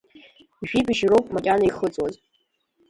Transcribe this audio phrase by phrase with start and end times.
[0.67, 2.15] Жәибжь роуп макьана ихыҵуаз…